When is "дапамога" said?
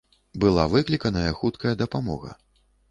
1.87-2.31